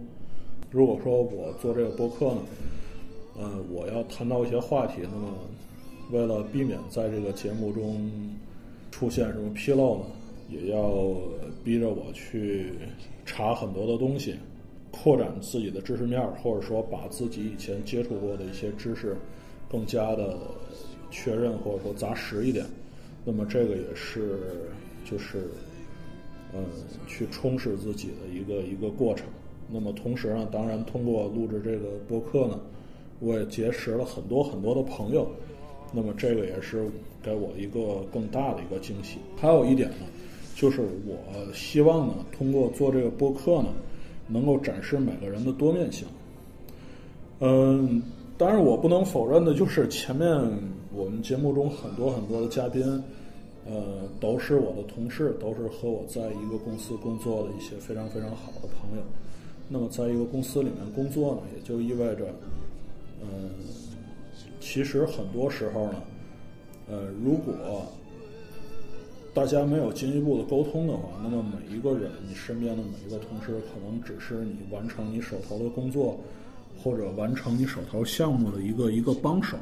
[0.70, 2.42] 如果说我做这个播客呢，
[3.40, 5.34] 嗯，我要谈到一些话题，那么
[6.14, 8.12] 为了避免在这个节目中
[8.92, 10.06] 出现什么纰漏呢，
[10.48, 11.12] 也要
[11.64, 12.68] 逼着我去
[13.26, 14.36] 查很多的东西，
[14.92, 19.18] 扩展自己的知识面，或者说把自己以前接触过的一些知识
[19.68, 20.38] 更加的
[21.10, 22.64] 确认，或者说扎实一点。
[23.26, 24.38] 那么这个也是，
[25.04, 25.48] 就是，
[26.54, 26.64] 嗯，
[27.08, 29.26] 去充实自己的一个一个过程。
[29.68, 32.60] 那么同时呢，当然通过录制这个播客呢，
[33.20, 35.28] 我也结识了很多很多的朋友。
[35.94, 36.86] 那么这个也是
[37.22, 39.20] 给我一个更大的一个惊喜。
[39.38, 40.06] 还有一点呢，
[40.56, 41.16] 就是我
[41.54, 43.70] 希望呢，通过做这个播客呢，
[44.28, 46.08] 能够展示每个人的多面性。
[47.40, 48.02] 嗯。
[48.36, 50.28] 当然，我不能否认的就是前面
[50.92, 52.84] 我们节目中很多很多的嘉宾，
[53.64, 59.04] 呃，都是我的同事，都是和我在一个公司工作的一些非常非常好的朋友。
[59.70, 62.26] 那么，在一个公司里面工作呢，也就意味着，
[63.22, 63.52] 嗯，
[64.64, 66.02] 其实很多时候呢，
[66.90, 67.86] 呃，如果
[69.34, 76.18] 大家没有进一步的沟通的话，那么每一个人，你身边的每一个同事，可能只是你完成你手头的工作。
[76.84, 79.56] 或者完成你手头项目的一个一个帮手，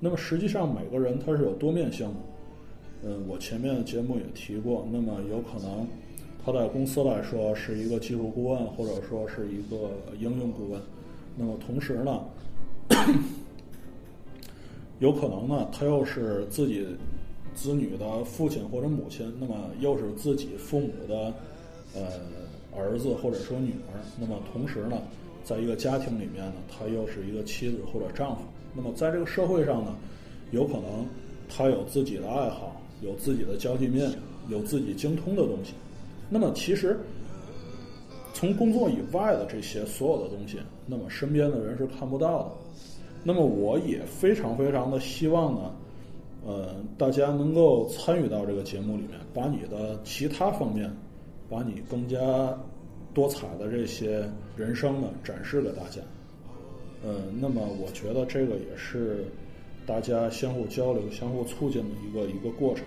[0.00, 2.14] 那么实际上每个人他是有多面性的。
[3.04, 5.86] 嗯，我前面的节目也提过，那么有可能
[6.44, 10.80] 他在公司来说是一个技术顾问，或者说是一个应用顾问。
[11.36, 12.24] 那么同时呢，
[15.04, 16.86] 有可能呢他又是自己
[17.54, 21.32] 子女的父亲或者母亲，那么又是自己父母的
[21.94, 22.20] 呃
[22.74, 24.00] 儿子或者说女儿。
[24.18, 24.96] 那么同时呢。
[25.44, 28.40] 在一个家庭里面呢，他又是一个妻子或者丈夫。
[28.74, 29.94] 那么在这个社会上呢，
[30.52, 31.06] 有可能
[31.50, 34.10] 他有自己的爱好，有自己的交际面，
[34.48, 35.74] 有自己精通的东西。
[36.30, 36.98] 那么其实
[38.32, 42.50] 从工作以外的这些所有的东西，那么身边的人是看不到的。
[43.24, 45.74] 那么我也非常非常的希望呢，
[46.46, 50.88] 呃，大家能够参与到这个节目里面，把你的其他方面，
[51.48, 52.18] 把你更加。
[53.14, 56.02] 多彩的这些人生呢，展示给大家。
[57.04, 59.24] 嗯，那么我觉得这个也是
[59.86, 62.84] 大家相互交流、相互促进的一个一个过程。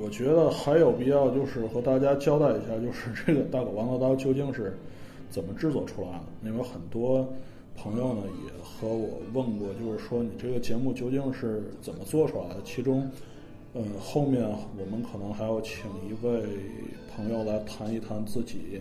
[0.00, 4.74] 我觉得还有必要就是和大家交代一下，就是这个大狗王的刀究竟是
[5.28, 6.48] 怎么制作出来的？
[6.48, 7.30] 因为很多
[7.76, 12.56] 朋友呢也和我问过，就是说你这个节目究竟是怎么做出来的？
[12.64, 13.10] 其中，
[13.74, 16.42] 嗯，后面我们可能还要请一位
[17.14, 18.80] 朋友来谈一谈自己。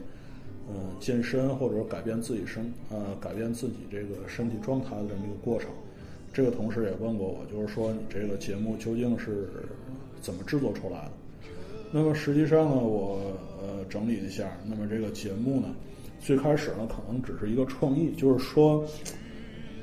[0.73, 5.69] 嗯，健身或者改变自己身呃改变自己这个身体状态的这么一个过程，
[6.31, 9.49] 这个同事也问过我，就是说你这个节目究竟是
[10.21, 11.11] 怎么制作出来的？
[11.91, 13.19] 那么实际上呢，我
[13.59, 15.67] 呃整理一下，那么这个节目呢，
[16.21, 18.85] 最开始呢可能只是一个创意，就是说，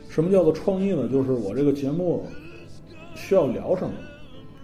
[0.08, 1.08] 什么叫做创意呢？
[1.08, 2.24] 就是我这个节目
[3.14, 3.92] 需要聊什么？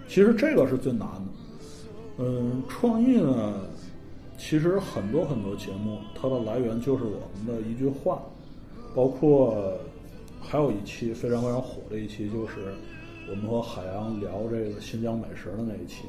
[0.07, 1.21] 其实这个是最难的。
[2.17, 3.61] 嗯，创意呢？
[4.37, 8.21] 其实很多很多节目，它的来源就是我们的一句话，
[8.93, 9.77] 包括
[10.41, 12.73] 还有一期非常非常火的一期，就是
[13.29, 16.05] 我们和海洋聊这个新疆美食的那一期。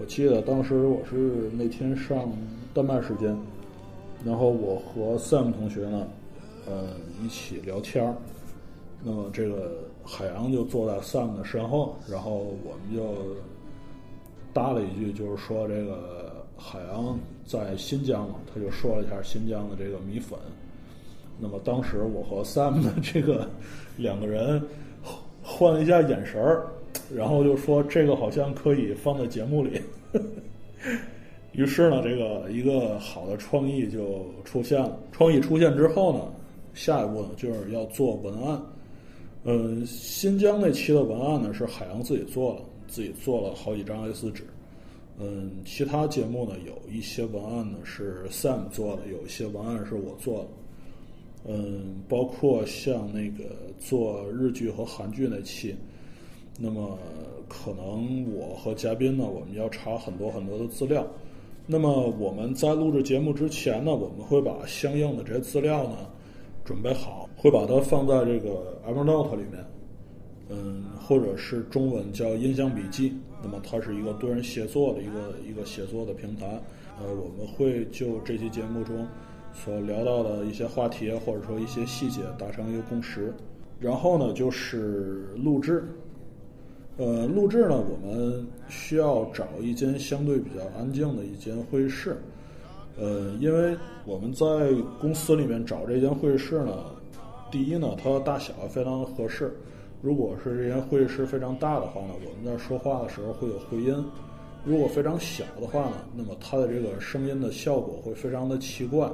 [0.00, 2.28] 我记得当时我是那天上
[2.74, 3.36] 丹麦时间，
[4.24, 6.06] 然后我和 Sam 同学呢，
[6.66, 6.88] 呃，
[7.22, 8.14] 一起聊天儿。
[9.02, 13.36] 那么这个海洋就坐在 Sam 的身后，然后我们就
[14.52, 16.32] 搭了一句，就是说这个。
[16.56, 20.38] 海洋在新疆嘛，他就说了一下新疆的这个米粉。
[21.38, 23.50] 那么当时我和 Sam 的这个
[23.96, 24.62] 两个人
[25.42, 26.64] 换了一下眼神儿，
[27.12, 29.82] 然后就说这个好像可以放在节目里。
[31.54, 34.98] 于是呢，这个一个好的创意就出现了。
[35.12, 36.20] 创意出现之后呢，
[36.74, 38.60] 下一步呢就是要做文案。
[39.44, 44.42] 嗯，新疆那期的文案呢是海洋自己做了，自己做了好几张 A4 纸。
[45.16, 50.48] 嗯，其他节目呢，有一些文案呢是 Sam 做的，有一些文案是我做的。
[51.46, 53.44] 嗯，包括像那个
[53.78, 55.76] 做日剧和韩剧那期，
[56.58, 56.98] 那么
[57.48, 61.06] 可能我和嘉宾呢，我们要查很多很多的资料。
[61.66, 65.96] 那么我们在录制节目之前呢，我们会把相应的这些资料呢
[66.62, 69.64] 准备好，会把它放在这个 Evernote 里面，
[70.50, 73.14] 嗯，或者是中文叫音像笔记。
[73.42, 76.60] 那么它是一个多人协作的一个一个写作的平台。
[77.00, 79.06] 呃，我们会就这期节目中
[79.54, 83.34] 所聊到的一些话题或者说一些细节达成一个共识。
[83.80, 85.82] 然后呢，就是录制。
[86.96, 92.16] 呃，录制呢，我们需要找一间相对比较安静的一间会议室。
[92.96, 94.44] 呃，因为我们在
[95.00, 96.84] 公司里面找这间会议室呢，
[97.50, 99.52] 第一呢，它的大小非常的合适。
[100.02, 104.04] 如果是这间会议室非常大的话呢，我们在说话的时候会有回音；
[104.64, 109.10] 如果非常小的话呢，那么它的这个声音的效果会非常的奇怪。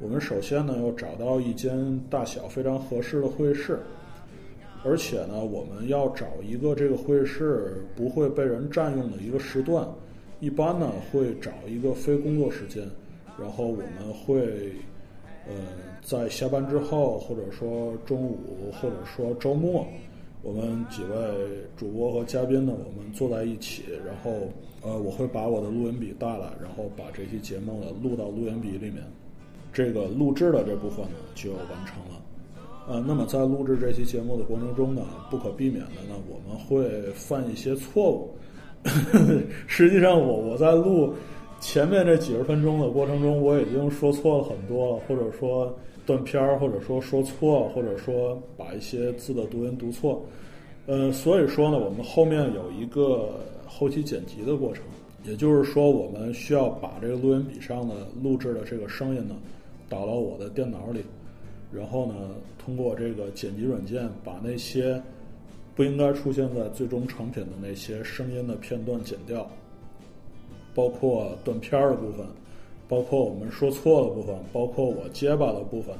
[0.00, 3.78] 我们首先呢，要找到一间大小非常合适的会议室。
[4.84, 9.88] 而且呢，我们要找一个这个会议室不会被人占用的一个时段，
[10.40, 12.86] 一般呢会找一个非工作时间，
[13.40, 14.72] 然后我们会，
[15.48, 15.54] 呃，
[16.02, 19.86] 在下班之后，或者说中午，或者说周末，
[20.42, 21.16] 我们几位
[21.78, 24.48] 主播和嘉宾呢，我们坐在一起，然后，
[24.82, 29.02] 呃，我会把我的录音笔带来，然后把这期节目呢录到录音笔里面，
[29.72, 32.20] 这个录制的这部分呢就完成了。
[32.86, 38.30] 呃，那么在录制这期节目的过程中呢，不可避免的呢，我们会犯一些错误。
[39.66, 41.14] 实际上，我我在录
[41.60, 50.22] 前面这几十分钟的过程中，我已经说错了很多了，或者说断片儿，或者说说错，或者说把一些字的读音读错。
[50.84, 53.30] 呃，所以说呢，我们后面有一个
[53.66, 54.84] 后期剪辑的过程，
[55.24, 59.34] 也就是说，我们需要把这个录音笔上的录制的这个声音呢，
[59.88, 61.00] 导到我的电脑里。
[61.76, 62.14] 然后呢，
[62.56, 65.02] 通过这个剪辑软件，把那些
[65.74, 69.50] 不应该出现在最终成品的那些声音的片段剪掉，
[70.72, 72.24] 包括断片儿的部分，
[72.88, 75.96] 包括我们说错的部分，包括我结巴的部分，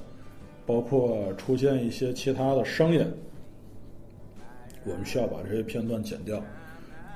[0.65, 3.05] 包括出现一些其他的声音，
[4.85, 6.41] 我们需要把这些片段剪掉。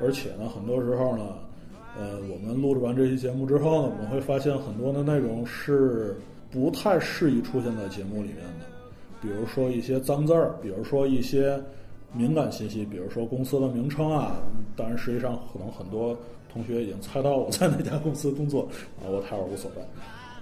[0.00, 1.38] 而且呢，很多时候呢，
[1.96, 6.16] 呃，我们录制完这期节目之后呢，我们会发现很多的内容是。
[6.50, 8.66] 不太适宜出现在节目里面的，
[9.20, 11.60] 比如说一些脏字儿，比如说一些
[12.12, 14.40] 敏感信息，比如说公司的名称啊。
[14.74, 16.16] 当然，实际上可能很多
[16.50, 18.62] 同学已经猜到我在哪家公司工作
[19.02, 19.82] 啊，我太无所谓。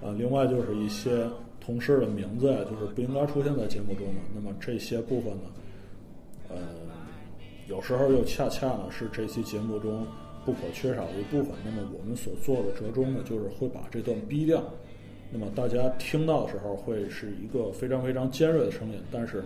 [0.07, 1.27] 啊，另外就是一些
[1.59, 4.21] 同事的名字呀，就是不应该出现在节目中的。
[4.33, 5.49] 那么这些部分呢，
[6.49, 6.57] 呃，
[7.67, 10.05] 有时候又恰恰呢是这期节目中
[10.45, 11.51] 不可缺少的一部分。
[11.65, 14.63] 那么我们所做的折中呢，就是会把这段逼掉。
[15.29, 19.43] 那么大家听到的时候会是一个非常非常尖锐的声音，但是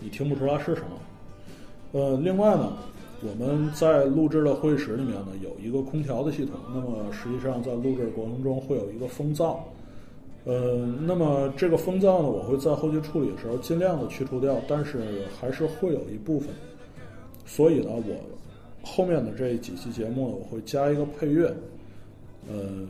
[0.00, 0.88] 你听不出来是什么。
[1.92, 2.72] 呃，另外呢，
[3.22, 9.58] 我们在录制的会议室里面呢有一个空调的系统，那么实际上在录制过程中会有一个风噪。
[10.44, 16.48] 呃，那么这个风噪呢，我会在后期处理的时候尽量的去除掉，但是还是会有一部分。
[17.46, 18.16] 所以呢，我
[18.82, 21.54] 后面的这几期节目呢，我会加一个配乐，
[22.48, 22.86] 呃。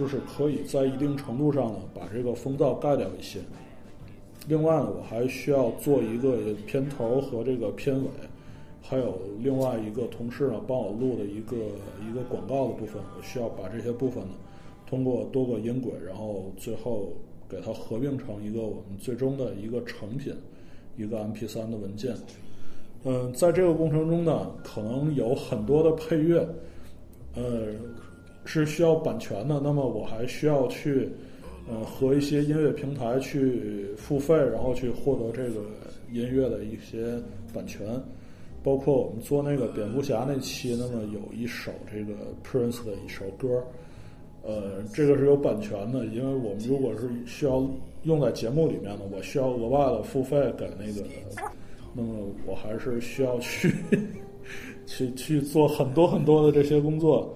[0.00, 3.38] 就是可以在一定程度上呢，把这个风噪盖掉一些。
[4.48, 8.08] 另外呢，我还需要做一个片头和这个片尾，
[8.80, 11.54] 还有另外一个同事呢帮我录的一个
[12.08, 14.30] 一个广告的部分，我需要把这些部分呢，
[14.88, 17.12] 通过多个音轨，然后最后
[17.46, 20.34] 给它合并成一个我们最终的一个成品，
[20.96, 22.16] 一个 MP3 的文件。
[23.04, 26.48] 嗯，在这个过程中呢，可能有很多的配乐，
[27.34, 27.74] 呃。
[28.44, 31.08] 是需要版权的，那么我还需要去，
[31.68, 35.60] 呃，和一些音乐平台去付费，然后去获得这个
[36.10, 37.14] 音乐的一些
[37.54, 37.86] 版权，
[38.62, 43.62] 包括我们做那个蝙蝠侠那期，那么有一首这个 Prince 的一首歌，
[44.42, 47.64] 呃，这个是有版权的，因为我们如果是需要
[48.04, 51.06] 用在节目里面的，我需要额外的付费给那个，
[51.94, 53.70] 那么我还是需要去
[54.86, 57.32] 去去做很多很多的这些工作。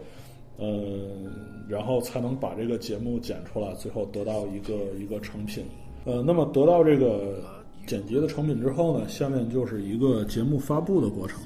[0.59, 1.31] 嗯，
[1.69, 5.65] 然后才能把这个节目剪出来，最后得到一个一个成品。
[6.05, 7.43] 呃，那么得到这个
[7.87, 11.41] 剪辑的成品之后呢，下面就是一个节目发布的过程。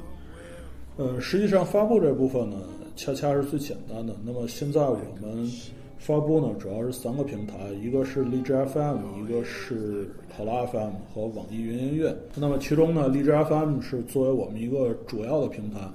[0.96, 2.56] 呃，实际上发布这部分呢，
[2.96, 4.14] 恰恰是最简单的。
[4.24, 5.50] 那么现在我们
[5.96, 12.14] 发布呢，主要是三个平台，一个是荔枝 FM，一个是考拉 FM 和网易云音乐。
[12.34, 15.88] 那么其中呢，荔枝 FM 是作为我们一个主要的平台，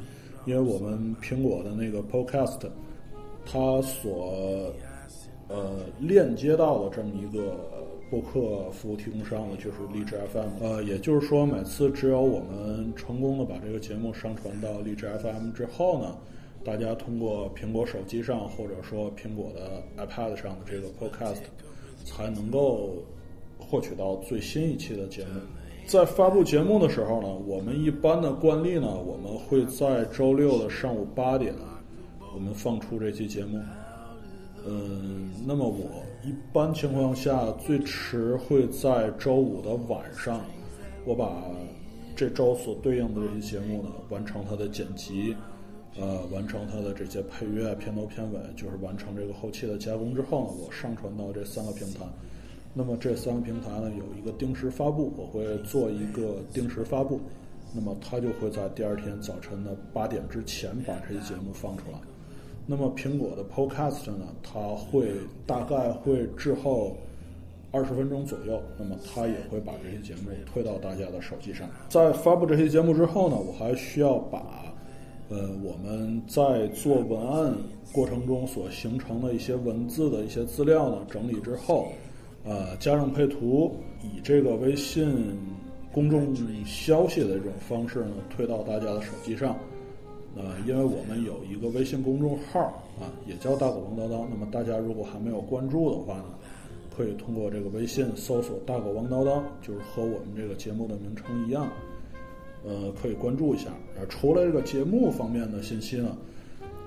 [0.45, 2.61] 因为我们苹果的那个 Podcast。
[3.45, 4.73] 它所
[5.47, 7.57] 呃链接到的这么一个
[8.09, 10.63] 播客服务提供商呢，就是荔枝 FM。
[10.63, 16.15] 呃，也就是说，每次只有我们成功的把这个节目上传到荔枝 FM 之后呢，
[16.63, 21.41] 大家通过苹果手机上或者说苹果的 iPad 上的这个 Podcast，
[22.05, 22.95] 才能够
[23.57, 25.41] 获取到最新一期的节目。
[25.85, 31.53] 在发布节目的时候呢，我们一般的惯例呢，我们会在周六的上午八点，
[32.34, 33.59] 我们放出这期节目。
[34.65, 40.41] 嗯，那么我一般情况下最迟会在周五的晚上，
[41.05, 41.43] 我把
[42.15, 45.36] 这周所对应的这些节目呢完成它的剪辑，
[45.99, 52.05] 呃，完成它的这些配乐、片头、片尾，就是完成这个后期的加工之后呢，我上传到这三个平台。
[52.73, 57.19] 那么这三个平台呢有一个定时发布，我会做一个定时发布，
[57.75, 61.99] 那么它就会在第二天早晨的八点之前把这些节目放出来。
[62.66, 65.07] 那么苹果的 Podcast 呢，它会
[65.45, 66.95] 大概会滞后
[67.72, 71.68] 二十分钟左右，那么它也会把这些节目推到大家的手机上。
[71.89, 74.74] 在发布这些节目之后呢，我还需要把
[75.30, 77.53] 呃我们在做文案
[77.91, 81.89] 过程中所形成的一些文字的一些资料呢整理之后，
[82.45, 85.38] 呃加上配图，以这个微信
[85.91, 86.34] 公众
[86.66, 89.57] 消息的这种方式呢推到大家的手机上。
[90.36, 92.59] 呃，因为我们有一个微信公众号
[92.99, 94.25] 啊，也叫大狗王叨叨。
[94.31, 96.25] 那么大家如果还没有关注的话呢，
[96.97, 101.67] 可以通过这个微信搜索“大狗王叨叨”，就是和我们这个节目的名称一样，
[102.65, 103.69] 呃，可以关注一下。
[103.95, 106.17] 呃，除了这个节目方面的信息呢，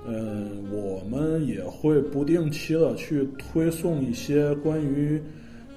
[0.09, 5.23] 嗯，我们也会不定期的去推送一些关于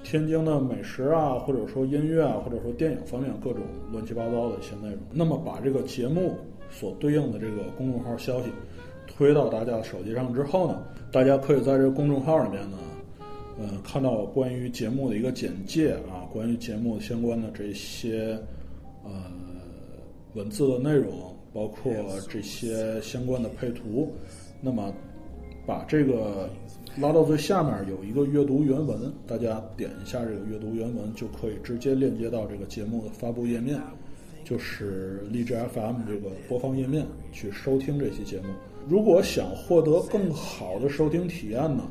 [0.04, 3.62] 天津的美食啊，或者说音乐啊，或者说电影方面各种
[3.92, 4.98] 乱七八糟的一些内容。
[5.12, 6.34] 那么把这个节目。
[6.72, 8.50] 所对应的这个公众号消息
[9.08, 12.78] 推到大家的手机上之后呢，大家可以在这个公众号里面呢，
[13.60, 18.40] 嗯，看到关于节目的一个简介啊，关于节目相关的这些
[19.04, 19.12] 呃
[20.36, 21.92] 文字的内容，包括
[22.30, 24.12] 这些相关的配图。
[24.62, 24.94] 那么
[25.66, 26.50] 把这个
[26.98, 33.80] 拉到最下面有一个阅读原文，大家点一下这个阅读原文，就可以直接链接到这个节目的发布页面。
[34.50, 38.48] 就是荔枝 FM 这个播放页面去收听这期节目。
[38.88, 41.84] 如果想获得更好的收听体验呢，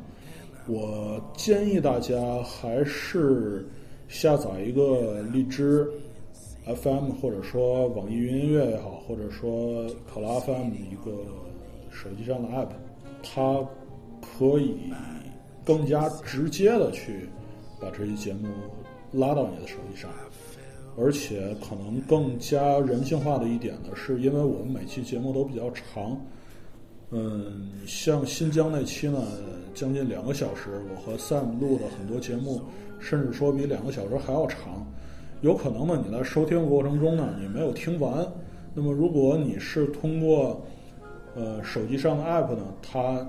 [0.66, 3.64] 我建议大家还是
[4.08, 5.88] 下载一个荔枝
[6.64, 11.12] FM，或者说网易云音乐也好，或者说考拉 FM 一个
[11.92, 12.70] 手机上的 App，
[13.22, 13.64] 它
[14.20, 14.92] 可以
[15.64, 17.28] 更加直接的去
[17.80, 18.48] 把这些节目
[19.12, 20.10] 拉到你的手机上。
[21.00, 26.20] 而且可能更加人性化的一点呢，是因为我们每期节目都比较长，
[27.10, 29.22] 嗯，像新疆那期呢，
[29.74, 32.60] 将近两个小时，我和 Sam 录的很多节目，
[32.98, 34.84] 甚至说比两个小时还要长。
[35.40, 38.26] 有可能呢，你在收听过程中呢，你没有听完。
[38.74, 40.60] 那么，如果你是通过
[41.36, 43.24] 呃手机上的 App 呢，它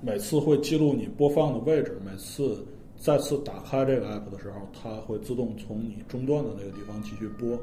[0.00, 2.64] 每次会记录你播放的位置，每次。
[2.98, 7.58] 再次打开这个 app 的时候，它会自动从你中断的那个地方继续播。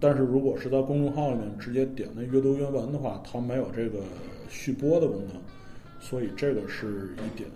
[0.00, 4.00] 但是如果是在公众号里面直接点那阅读原文的话，它没有这个
[4.48, 5.40] 续播的功能，
[6.00, 7.48] 所以这个是一点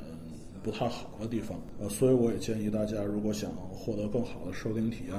[0.62, 1.58] 不太好的地方。
[1.78, 5.18] 呃，所以我也建议大家，如果想获得更好的收听体验，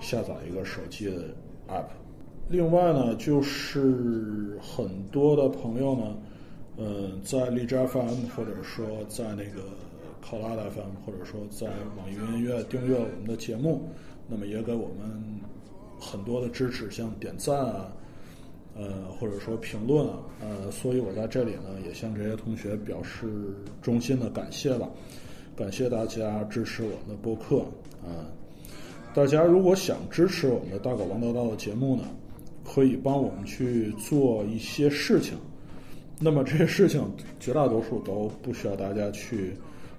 [0.00, 1.22] 下载一个手机的
[1.68, 1.84] app。
[2.48, 6.16] 另外呢，就是很多的朋友呢，
[6.76, 9.62] 呃，在荔枝 FM 或者说在那个。
[10.28, 13.88] 考拉 FM，或者说在网易云音乐订阅我们的节目，
[14.26, 15.40] 那么也给我们
[16.00, 17.92] 很多的支持，像点赞啊，
[18.74, 24.90] 呃，或者说评论啊，呃，所以我在这里呢，也向这些同学表示衷心的感谢吧，
[25.54, 27.60] 感谢大家支持我们的播客
[28.02, 28.26] 啊！
[29.14, 32.02] 大家如果想支持我们的大狗王叨叨的节目呢，
[32.64, 35.38] 可以帮我们去做一些事情，
[36.18, 37.00] 那么这些事情
[37.38, 39.54] 绝大多数都不需要大家去。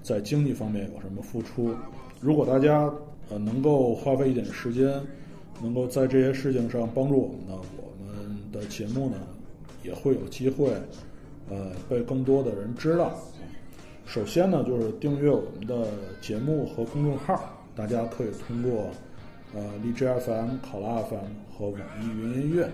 [0.07, 1.75] 在经济方面有什么付出？
[2.21, 2.89] 如果大家
[3.29, 5.01] 呃能够花费一点时间，
[5.61, 9.17] 能够在这些事情上帮助我们呢，我们的节目呢
[9.83, 10.71] 也会有机会
[11.49, 13.11] 呃被更多的人知道。
[14.05, 15.89] 首先呢，就是订阅我们的
[16.21, 17.37] 节目和公众号，
[17.75, 18.89] 大家可以通过
[19.53, 22.69] 呃荔枝 FM、考拉 FM 和网易云音乐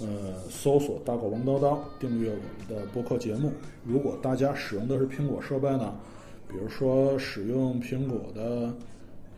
[0.00, 0.06] 呃
[0.48, 3.50] 搜索“大狗王叨叨”订阅我们的播客节目。
[3.84, 5.92] 如果大家使用的是苹果设备呢？
[6.54, 8.72] 比如说，使用苹果的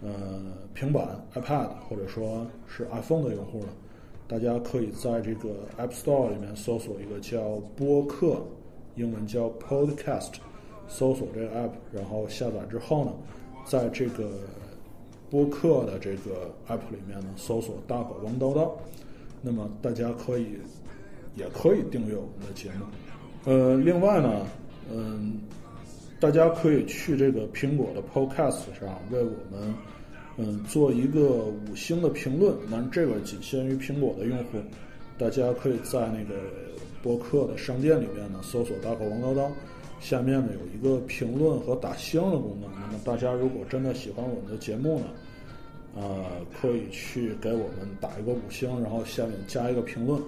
[0.02, 0.42] 呃
[0.74, 3.68] 平板 iPad 或者说是 iPhone 的用户呢，
[4.28, 8.44] 大家可以在这个 App Store 里面搜索一个叫播客，
[8.96, 10.34] 英文叫 Podcast，
[10.88, 13.12] 搜索这个 App，然后下载之后呢，
[13.64, 14.28] 在这个
[15.30, 18.70] 播客的这个 app 里面呢，搜索“大狗王叨叨”，
[19.40, 20.48] 那么大家可以
[21.34, 22.84] 也可以订阅我们的节目。
[23.46, 24.46] 呃，另外呢，
[24.92, 25.40] 嗯，
[26.18, 29.74] 大家可以去这个苹果的 Podcast 上为我们
[30.38, 34.58] 嗯做一个五星的评论，但这个仅限于苹果的用户。
[35.18, 36.34] 大家可以在那个
[37.02, 39.50] 播客的商店里面呢搜索“大狗王叨叨”，
[39.98, 42.70] 下面呢有一个评论和打星的功能。
[42.80, 45.06] 那么大家如果真的喜欢我们的节目呢，
[45.96, 46.24] 呃，
[46.60, 50.20] 可以去给我们打一个五星，然后下面加一个评论。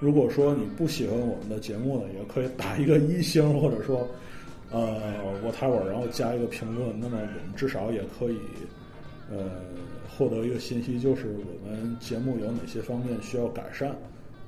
[0.00, 4.06] 如果说你不喜欢我们的节目呢，也可以打一个一星，或者说
[4.76, 6.98] 呃 whatever，然后加一个评论。
[7.00, 8.38] 那么我们至少也可以
[9.30, 9.50] 呃
[10.08, 13.94] 获得一个信息，就是我们节目有哪些方面需要改善。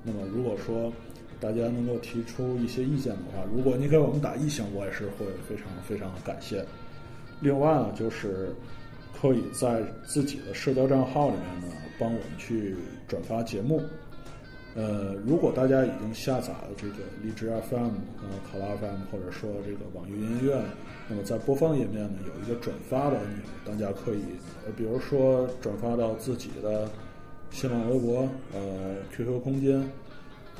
[0.02, 0.92] 那么如果说
[1.40, 6.64] 大家能够提出一些意见的话，如果你给我们打一星，我也是会非常非常的感谢。
[7.40, 8.54] 另外呢，就是
[9.20, 12.74] 可以在自己的社交账号里面呢，帮我们去
[13.06, 13.82] 转发节目。
[14.78, 17.90] 呃，如果大家已经下载了这个荔枝 FM、
[18.22, 20.62] 呃考拉 FM，或者说这个网易云音乐，
[21.08, 24.22] 那么在播放页面呢有一个转发的按钮，大家可以，
[24.64, 26.88] 呃，比如说转发到自己的
[27.50, 29.80] 新浪微博、呃 QQ 空间、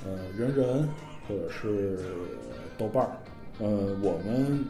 [0.05, 0.89] 呃人人
[1.29, 2.01] 或者是
[2.77, 3.13] 豆瓣儿。
[3.61, 3.69] 呃，
[4.03, 4.65] 我们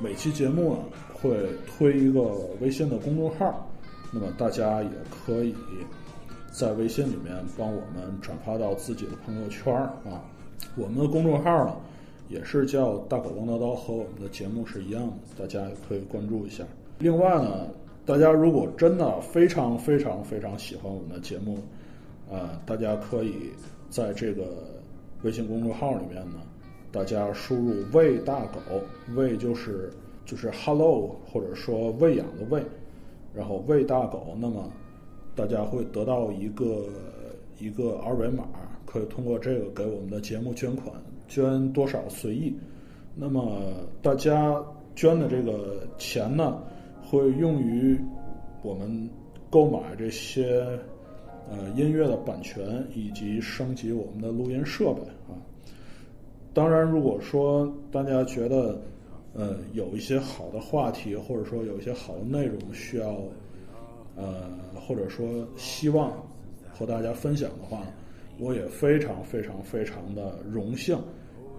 [0.00, 0.78] 每期节目呢
[1.12, 2.20] 会推一个
[2.62, 3.70] 微信的公众号，
[4.10, 5.54] 那么大家也可以。
[6.54, 10.22] 在微信里面帮我们转发到自己的朋友圈啊，
[10.76, 11.74] 我们的公众号呢
[12.28, 16.62] 也是叫“大狗王叨叨”，和我们的节目是一样的，大家可以关注一下。
[17.00, 17.66] 另外呢，
[18.06, 21.58] 大家如果真的非常非常非常喜欢我们的节目，
[22.30, 23.50] 啊，大家可以
[23.90, 24.44] 在这个
[25.22, 26.38] 微信公众号里面呢，
[26.92, 28.60] 大家输入“喂大狗”，
[29.16, 29.92] 喂就是
[30.24, 32.62] 就是 “hello” 或者说“喂养”的喂，
[33.34, 34.70] 然后“喂大狗”，那么。
[35.36, 36.86] 大家会得到一个
[37.58, 38.44] 一个二维码，
[38.86, 40.94] 可以通过这个给我们的节目捐款，
[41.26, 42.56] 捐多少随意。
[43.16, 43.60] 那么
[44.00, 44.62] 大家
[44.94, 46.62] 捐的这个钱呢，
[47.02, 47.98] 会用于
[48.62, 49.10] 我们
[49.50, 50.64] 购买这些
[51.50, 55.34] 呃音乐的版权以及升级我们的录音设备啊。
[56.52, 58.80] 当然，如果说大家觉得
[59.32, 63.16] 呃有一些好的话题，或者说有一些好的内容需要。
[64.16, 64.50] 呃，
[64.80, 66.12] 或者说希望
[66.72, 67.82] 和大家分享的话，
[68.38, 70.98] 我也非常非常非常的荣幸，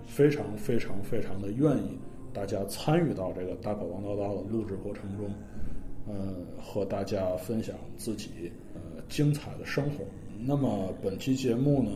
[0.05, 1.97] 非常非常非常的愿意
[2.33, 5.29] 大家参与到这个大狗王叨叨的录制过程中，
[6.07, 10.03] 呃，和大家分享自己呃精彩的生活。
[10.45, 11.91] 那么本期节目呢，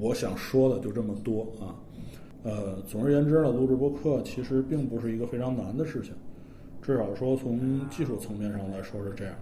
[0.00, 1.76] 我想说的就这么多啊。
[2.44, 6.14] 呃，总而言之呢，录制播客其实并不是一个非常难的事情，
[6.80, 9.34] 至少说从技术层面上来说是这样。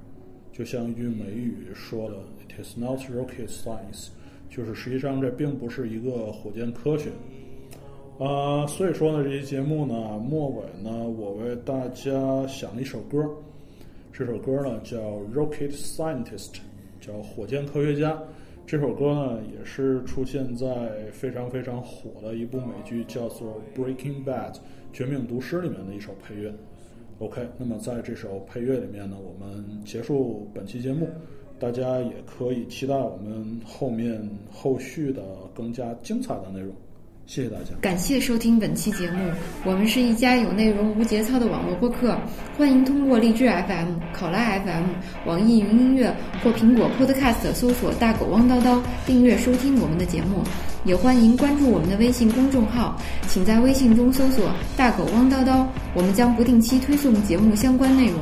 [0.57, 2.17] 就像一句美语说的
[2.49, 4.09] ，“It is not rocket science”，
[4.49, 7.11] 就是实际上这并不是一个火箭科学。
[8.19, 13.29] 啊，所以说呢，这期节目呢，末尾呢，我为大家想了一首歌，
[14.11, 14.97] 这首歌呢叫
[15.35, 16.53] 《Rocket Scientist》，
[17.03, 18.19] 叫火箭科学家。
[18.67, 20.67] 这首歌呢也是出现在
[21.13, 24.53] 非常非常火的一部美剧叫做《Breaking Bad》
[24.91, 26.51] 《绝命毒师》里面的一首配乐。
[27.19, 31.09] OK，那么在这首配乐里面呢，我们结束本期节目，
[31.59, 34.21] 大家也可以期待我们后面
[34.53, 35.23] 后续的
[35.55, 36.75] 更加精彩的内容。
[37.25, 39.19] 谢谢大家，感谢收听本期节目。
[39.65, 42.17] 我们是一家有内容无节操的网络播客，
[42.57, 44.85] 欢迎通过荔枝 FM、考拉 FM、
[45.27, 46.15] 网易云音乐
[46.45, 50.45] 或苹果 Podcast 搜索“大狗汪叨叨”，订阅收听我们的节目。
[50.87, 52.97] 也欢迎关注我们的微信公众号，
[53.29, 58.21] 请在微信中搜索“大狗汪叨叨”，我们将不定期推送节目相关内容。